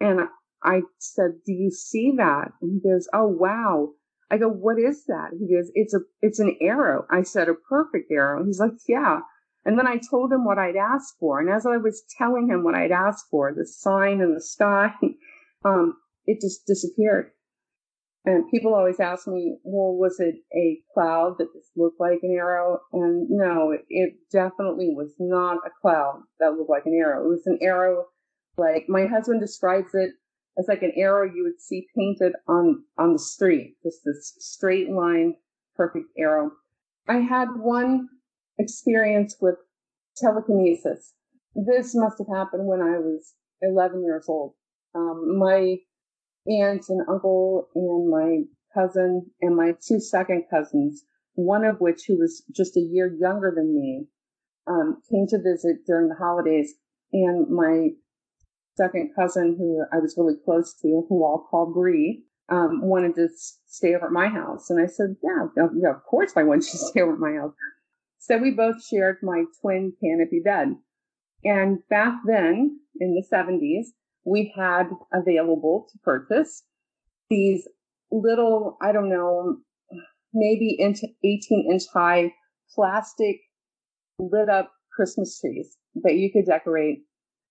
[0.00, 0.20] And
[0.62, 2.52] I said, do you see that?
[2.60, 3.90] And he goes, oh wow.
[4.30, 5.30] I go, what is that?
[5.32, 7.04] He goes, it's a, it's an arrow.
[7.10, 8.44] I said, a perfect arrow.
[8.44, 9.20] He's like, yeah.
[9.64, 11.40] And then I told him what I'd asked for.
[11.40, 14.92] And as I was telling him what I'd asked for, the sign in the sky,
[15.64, 15.96] um,
[16.26, 17.32] it just disappeared.
[18.24, 22.36] And people always ask me, well, was it a cloud that just looked like an
[22.38, 22.78] arrow?
[22.92, 27.24] And no, it, it definitely was not a cloud that looked like an arrow.
[27.24, 28.04] It was an arrow
[28.58, 30.10] like my husband describes it
[30.58, 34.90] as like an arrow you would see painted on on the street, just this straight
[34.90, 35.34] line,
[35.76, 36.50] perfect arrow.
[37.08, 38.08] I had one
[38.58, 39.56] experience with
[40.16, 41.14] telekinesis.
[41.54, 44.54] This must have happened when I was 11 years old.
[44.94, 45.76] Um, my
[46.46, 48.42] aunt and uncle and my
[48.74, 53.52] cousin and my two second cousins, one of which who was just a year younger
[53.54, 54.06] than me,
[54.66, 56.74] um, came to visit during the holidays.
[57.12, 57.88] And my
[58.80, 63.28] second cousin, who I was really close to, who I'll call Bree, um, wanted to
[63.66, 64.70] stay over at my house.
[64.70, 67.32] And I said, yeah, yeah, of course I want you to stay over at my
[67.32, 67.52] house.
[68.18, 70.76] So we both shared my twin canopy bed.
[71.44, 73.88] And back then in the 70s,
[74.24, 76.64] we had available to purchase
[77.30, 77.66] these
[78.10, 79.56] little, I don't know,
[80.34, 82.32] maybe inch, 18 inch high
[82.74, 83.40] plastic
[84.18, 87.04] lit up Christmas trees that you could decorate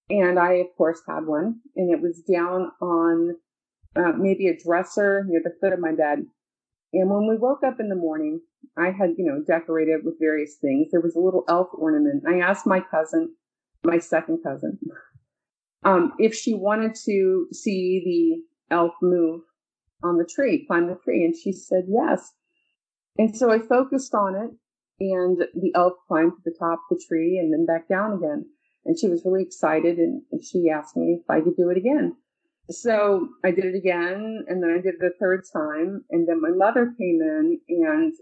[0.10, 3.36] and I, of course, had one, and it was down on
[3.96, 6.26] uh, maybe a dresser near the foot of my bed.
[6.94, 8.42] And when we woke up in the morning,
[8.78, 10.88] I had, you know, decorated with various things.
[10.92, 12.24] There was a little elf ornament.
[12.28, 13.36] I asked my cousin,
[13.84, 14.80] my second cousin,
[15.84, 19.42] um, if she wanted to see the elf move
[20.04, 21.24] on the tree, climb the tree.
[21.24, 22.34] And she said yes.
[23.18, 24.52] And so I focused on it,
[25.00, 28.46] and the elf climbed to the top of the tree and then back down again
[28.86, 32.16] and she was really excited and, she asked me if I could do it again.
[32.70, 36.42] So I did it again and then I did it a third time and then
[36.42, 38.14] my mother came in and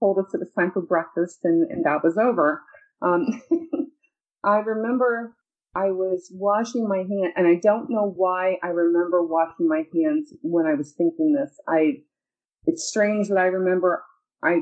[0.00, 2.62] told us it was time for breakfast and, and that was over.
[3.02, 3.26] Um,
[4.44, 5.34] I remember
[5.74, 10.32] I was washing my hand and I don't know why I remember washing my hands
[10.42, 11.58] when I was thinking this.
[11.68, 12.02] I,
[12.66, 14.04] it's strange that I remember
[14.42, 14.60] I,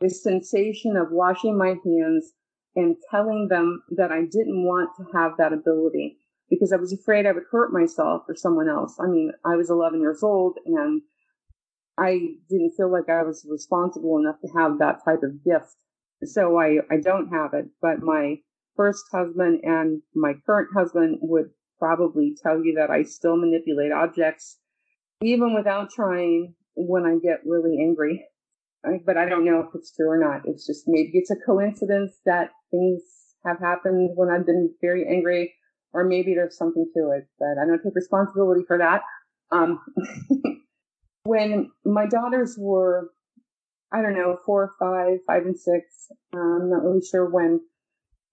[0.00, 2.32] the sensation of washing my hands
[2.76, 6.18] and telling them that I didn't want to have that ability
[6.50, 8.96] because I was afraid I would hurt myself or someone else.
[9.00, 11.02] I mean, I was 11 years old and
[11.98, 15.76] I didn't feel like I was responsible enough to have that type of gift.
[16.24, 18.36] So I, I don't have it, but my
[18.76, 24.58] first husband and my current husband would probably tell you that I still manipulate objects
[25.22, 28.26] even without trying when I get really angry
[29.04, 30.42] but I don't know if it's true or not.
[30.44, 33.02] It's just maybe it's a coincidence that things
[33.44, 35.54] have happened when I've been very angry,
[35.92, 37.26] or maybe there's something to it.
[37.38, 39.02] But I don't take responsibility for that.
[39.50, 39.80] Um,
[41.24, 43.10] when my daughters were,
[43.92, 47.60] I don't know, four, five, five, and six, I'm not really sure when.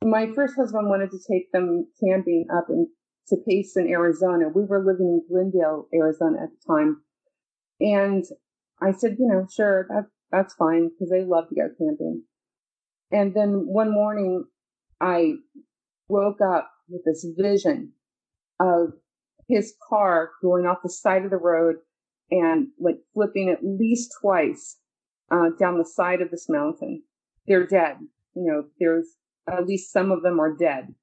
[0.03, 2.87] My first husband wanted to take them camping up in
[3.27, 4.49] to Payson, Arizona.
[4.49, 7.01] We were living in Glendale, Arizona at the time.
[7.79, 8.25] And
[8.81, 9.87] I said, you know, sure,
[10.31, 12.23] that's fine because they love to go camping.
[13.11, 14.45] And then one morning
[14.99, 15.33] I
[16.07, 17.93] woke up with this vision
[18.59, 18.93] of
[19.47, 21.75] his car going off the side of the road
[22.29, 24.77] and like flipping at least twice
[25.31, 27.03] uh, down the side of this mountain.
[27.47, 27.97] They're dead.
[28.35, 29.15] You know, there's
[29.51, 30.93] at least some of them are dead.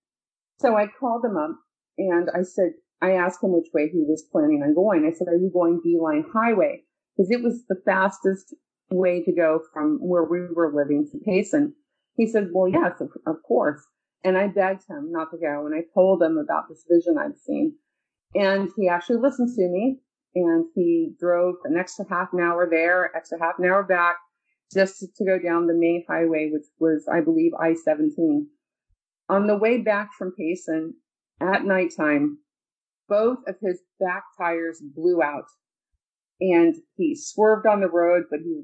[0.58, 1.56] So I called him up
[1.98, 5.06] and I said, I asked him which way he was planning on going.
[5.06, 6.82] I said, Are you going Beeline Highway?
[7.16, 8.54] Because it was the fastest
[8.90, 11.74] way to go from where we were living to Payson.
[12.16, 13.84] He said, well, yes, of, of course.
[14.24, 15.66] And I begged him not to go.
[15.66, 17.74] And I told him about this vision I'd seen.
[18.34, 19.98] And he actually listened to me
[20.34, 24.16] and he drove an extra half an hour there, extra half an hour back
[24.72, 28.46] just to go down the main highway, which was, I believe, I-17.
[29.30, 30.94] On the way back from Payson
[31.40, 32.38] at nighttime,
[33.08, 35.46] both of his back tires blew out
[36.40, 38.62] and he swerved on the road, but he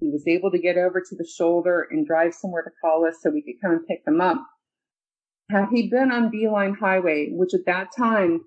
[0.00, 3.16] he was able to get over to the shoulder and drive somewhere to call us
[3.20, 4.44] so we could come and pick them up.
[5.50, 8.40] Had he been on Beeline Highway, which at that time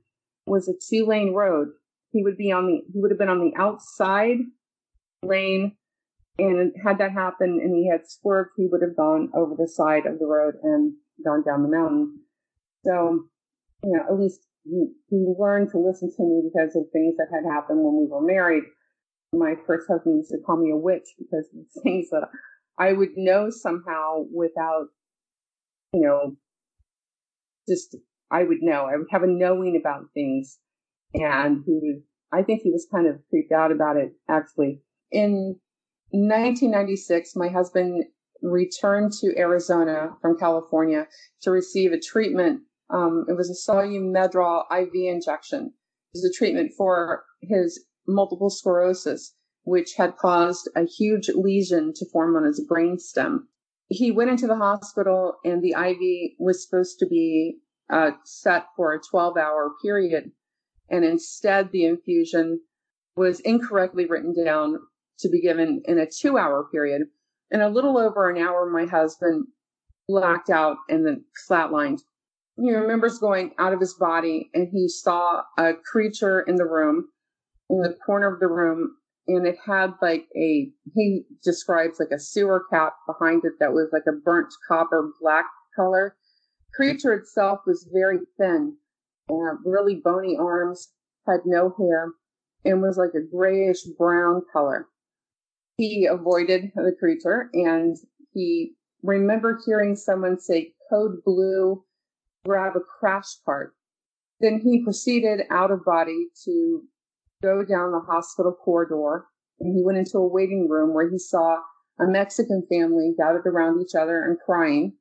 [0.46, 1.70] was a two lane road,
[2.12, 4.38] he would be on the, he would have been on the outside
[5.24, 5.76] lane.
[6.40, 10.06] And had that happened and he had swerved, he would have gone over the side
[10.06, 10.94] of the road and
[11.26, 12.20] gone down the mountain.
[12.86, 13.26] So,
[13.84, 17.34] you know, at least he, he learned to listen to me because of things that
[17.34, 18.64] had happened when we were married
[19.38, 22.28] my first husband used to call me a witch because of things that
[22.78, 24.88] I would know somehow without,
[25.94, 26.36] you know,
[27.68, 27.96] just,
[28.32, 28.86] I would know.
[28.86, 30.58] I would have a knowing about things.
[31.14, 34.82] And he was, I think he was kind of creeped out about it actually.
[35.12, 35.60] In
[36.12, 38.04] 1996, my husband
[38.42, 41.08] returned to Arizona from California
[41.42, 42.62] to receive a treatment.
[42.90, 45.66] Um, it was a Solu-Medrol IV injection.
[45.66, 52.06] It was a treatment for his multiple sclerosis, which had caused a huge lesion to
[52.06, 53.46] form on his brainstem.
[53.90, 58.94] He went into the hospital and the IV was supposed to be uh, set for
[58.94, 60.32] a 12 hour period.
[60.90, 62.62] And instead, the infusion
[63.16, 64.80] was incorrectly written down
[65.20, 67.04] to be given in a two hour period.
[67.50, 69.48] In a little over an hour, my husband
[70.08, 72.00] blacked out and then flatlined.
[72.56, 77.10] He remembers going out of his body and he saw a creature in the room,
[77.70, 78.96] in the corner of the room,
[79.28, 83.90] and it had like a, he describes like a sewer cap behind it that was
[83.92, 85.46] like a burnt copper black
[85.76, 86.16] color.
[86.74, 88.78] Creature itself was very thin,
[89.30, 90.90] uh, really bony arms,
[91.28, 92.12] had no hair,
[92.64, 94.88] and was like a grayish brown color
[95.78, 97.96] he avoided the creature and
[98.34, 101.84] he remembered hearing someone say code blue
[102.46, 103.74] grab a crash cart
[104.40, 106.82] then he proceeded out of body to
[107.42, 109.26] go down the hospital corridor
[109.60, 111.58] and he went into a waiting room where he saw
[112.00, 114.94] a mexican family gathered around each other and crying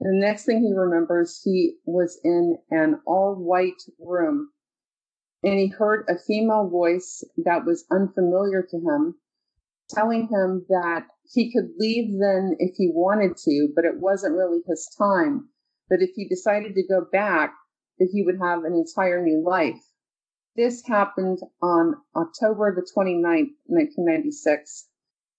[0.00, 4.50] and the next thing he remembers he was in an all white room
[5.42, 9.14] and he heard a female voice that was unfamiliar to him
[9.88, 14.60] telling him that he could leave then if he wanted to, but it wasn't really
[14.66, 15.48] his time.
[15.90, 17.54] That if he decided to go back,
[17.98, 19.82] that he would have an entire new life.
[20.56, 24.88] This happened on October the 29th, 1996.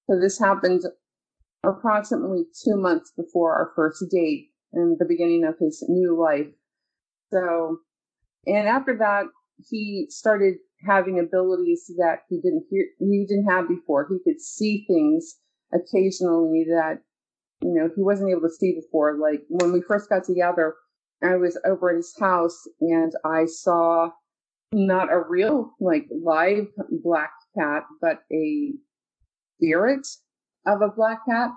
[0.07, 0.83] So this happened
[1.63, 6.53] approximately two months before our first date and the beginning of his new life.
[7.31, 7.79] So,
[8.45, 9.25] and after that,
[9.69, 10.55] he started
[10.85, 14.07] having abilities that he didn't hear, he didn't have before.
[14.07, 15.37] He could see things
[15.73, 17.01] occasionally that,
[17.61, 19.17] you know, he wasn't able to see before.
[19.17, 20.75] Like when we first got together,
[21.23, 24.11] I was over at his house and I saw
[24.71, 26.67] not a real, like live
[27.03, 28.73] black cat, but a
[29.57, 30.05] spirit
[30.65, 31.51] of a black cat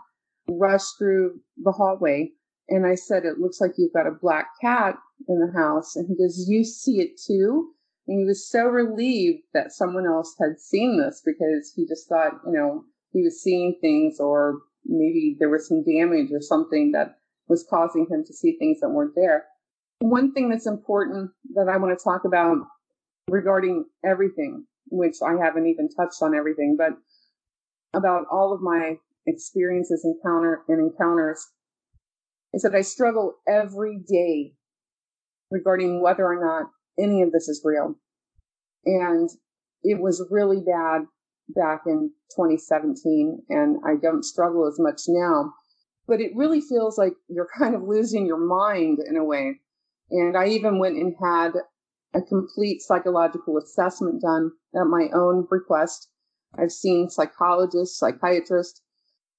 [0.48, 2.30] rushed through the hallway.
[2.68, 4.96] And I said, it looks like you've got a black cat
[5.28, 5.96] in the house.
[5.96, 7.70] And he goes, you see it too?
[8.06, 12.40] And he was so relieved that someone else had seen this because he just thought,
[12.46, 17.16] you know, he was seeing things or maybe there was some damage or something that
[17.48, 19.44] was causing him to see things that weren't there.
[19.98, 22.56] One thing that's important that I want to talk about
[23.30, 26.92] regarding everything, which I haven't even touched on everything, but
[27.94, 31.46] about all of my experiences encounter and encounters
[32.52, 34.54] is that I struggle every day
[35.50, 36.70] regarding whether or not
[37.02, 37.94] any of this is real.
[38.84, 39.28] And
[39.82, 41.02] it was really bad
[41.48, 45.52] back in 2017, and I don't struggle as much now.
[46.06, 49.60] But it really feels like you're kind of losing your mind in a way.
[50.10, 51.52] And I even went and had
[52.14, 56.08] a complete psychological assessment done at my own request.
[56.58, 58.82] I've seen psychologists, psychiatrists,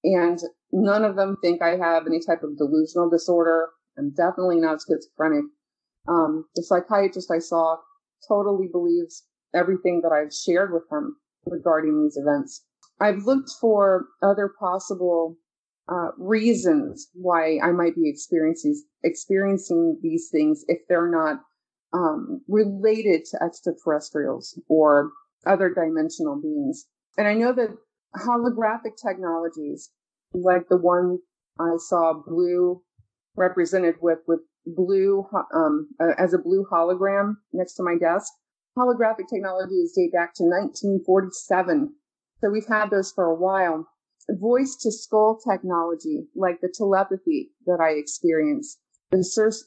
[0.04, 0.40] and
[0.72, 3.70] none of them think I have any type of delusional disorder.
[3.98, 5.46] I'm definitely not schizophrenic.
[6.08, 7.78] Um, the psychiatrist I saw
[8.28, 12.64] totally believes everything that I've shared with him regarding these events.
[13.00, 15.38] I've looked for other possible
[15.92, 21.42] uh, reasons why I might be experiencing experiencing these things if they're not
[21.94, 25.12] um, related to extraterrestrials or
[25.46, 26.88] other dimensional beings.
[27.18, 27.78] And I know that
[28.16, 29.92] holographic technologies,
[30.34, 31.20] like the one
[31.60, 32.82] I saw blue
[33.36, 38.32] represented with with blue um, uh, as a blue hologram next to my desk.
[38.78, 41.94] Holographic technologies date back to 1947,
[42.40, 43.88] so we've had those for a while.
[44.30, 48.80] Voice to skull technology, like the telepathy that I experienced,
[49.12, 49.18] the,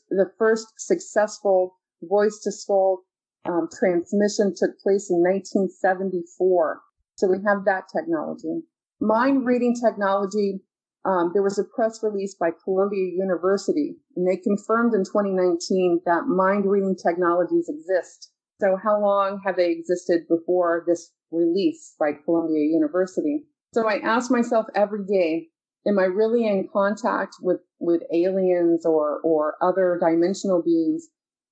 [0.08, 1.76] the first successful
[2.08, 3.02] voice to skull
[3.46, 6.80] um, transmission took place in 1974.
[7.16, 8.62] So we have that technology.
[9.00, 10.60] Mind reading technology
[11.04, 16.26] um, there was a press release by Columbia University, and they confirmed in 2019 that
[16.26, 18.30] mind reading technologies exist.
[18.60, 23.44] So, how long have they existed before this release by Columbia University?
[23.74, 25.48] So, I ask myself every day,
[25.86, 31.08] am I really in contact with, with aliens or, or other dimensional beings?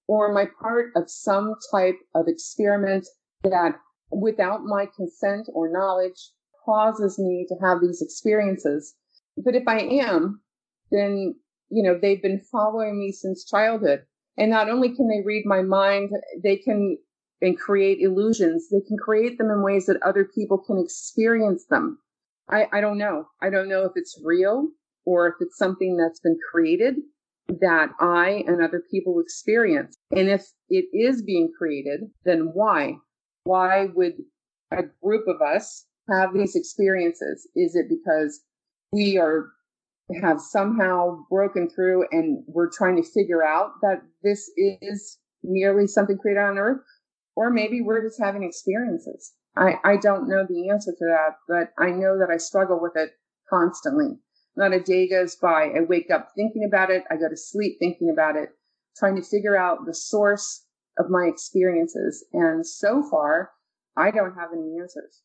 [0.09, 3.07] Or am I part of some type of experiment
[3.45, 3.77] that,
[4.11, 6.31] without my consent or knowledge,
[6.65, 8.95] causes me to have these experiences?
[9.37, 10.43] But if I am,
[10.91, 11.35] then,
[11.71, 14.03] you know, they've been following me since childhood.
[14.37, 16.11] And not only can they read my mind,
[16.43, 16.99] they can
[17.43, 18.69] and create illusions.
[18.71, 21.99] They can create them in ways that other people can experience them.
[22.49, 23.27] I, I don't know.
[23.43, 24.69] I don't know if it's real
[25.05, 26.97] or if it's something that's been created
[27.49, 29.97] that I and other people experience.
[30.11, 32.97] And if it is being created, then why?
[33.45, 34.15] Why would
[34.71, 37.49] a group of us have these experiences?
[37.55, 38.41] Is it because
[38.93, 39.51] we are
[40.21, 46.19] have somehow broken through and we're trying to figure out that this is merely something
[46.19, 46.83] created on earth?
[47.35, 49.33] Or maybe we're just having experiences.
[49.57, 52.93] I, I don't know the answer to that, but I know that I struggle with
[52.97, 53.11] it
[53.49, 54.19] constantly.
[54.57, 55.71] Not a day goes by.
[55.75, 57.05] I wake up thinking about it.
[57.11, 58.51] I go to sleep thinking about it,
[58.97, 60.65] trying to figure out the source
[60.99, 62.25] of my experiences.
[62.33, 63.51] And so far,
[63.97, 65.23] I don't have any answers.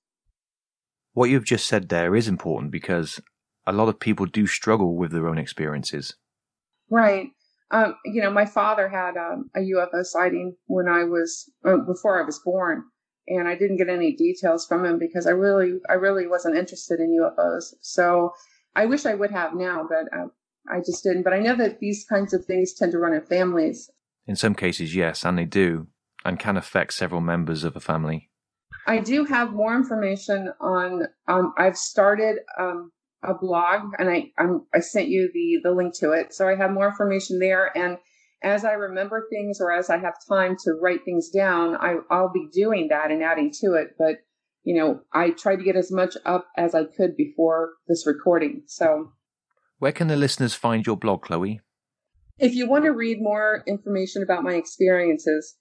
[1.14, 3.20] What you've just said there is important because
[3.66, 6.16] a lot of people do struggle with their own experiences.
[6.90, 7.30] Right.
[7.72, 12.22] Um, you know, my father had um, a UFO sighting when I was uh, before
[12.22, 12.84] I was born,
[13.28, 17.02] and I didn't get any details from him because I really, I really wasn't interested
[17.02, 17.74] in UFOs.
[17.82, 18.32] So
[18.78, 20.28] I wish I would have now, but uh,
[20.70, 21.24] I just didn't.
[21.24, 23.90] But I know that these kinds of things tend to run in families.
[24.28, 25.88] In some cases, yes, and they do,
[26.24, 28.30] and can affect several members of a family.
[28.86, 31.08] I do have more information on.
[31.28, 32.92] Um, I've started um,
[33.24, 36.56] a blog, and I I'm, I sent you the the link to it, so I
[36.56, 37.76] have more information there.
[37.76, 37.98] And
[38.44, 42.32] as I remember things, or as I have time to write things down, I I'll
[42.32, 43.96] be doing that and adding to it.
[43.98, 44.18] But
[44.68, 48.64] you know, I tried to get as much up as I could before this recording.
[48.66, 49.14] So,
[49.80, 51.62] where can the listeners find your blog, Chloe?
[52.38, 55.56] If you want to read more information about my experiences,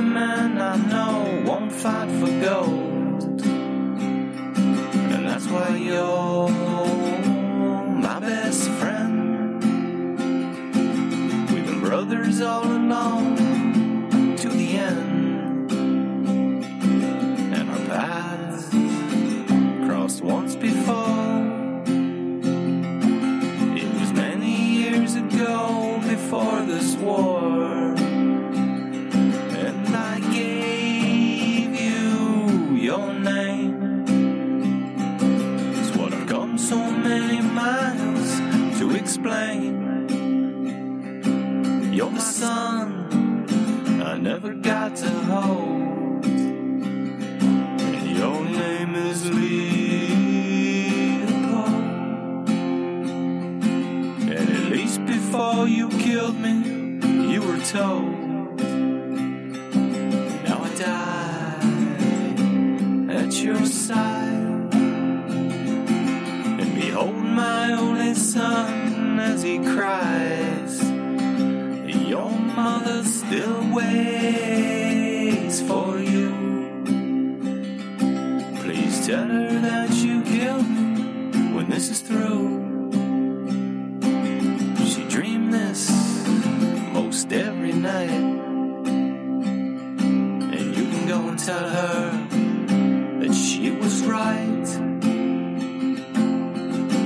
[0.00, 2.93] Man I know won't fight for gold
[91.94, 92.10] her
[93.20, 94.66] that she was right.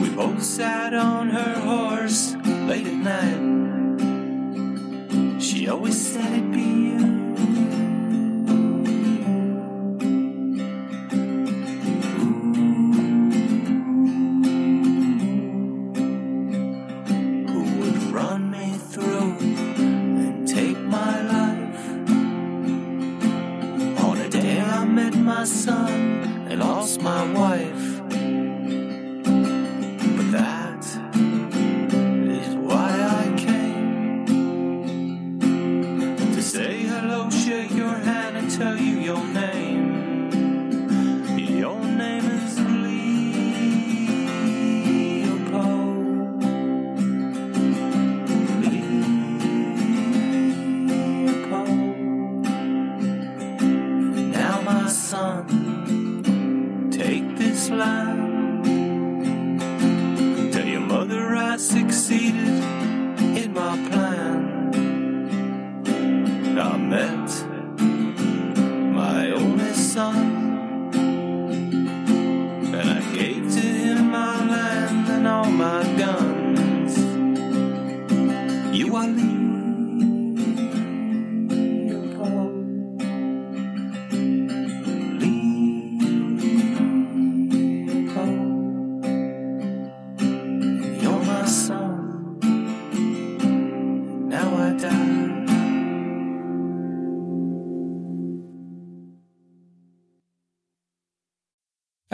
[0.03, 2.35] We both sat on her horse
[2.71, 3.43] late at night.
[5.43, 7.08] She always said it'd be you.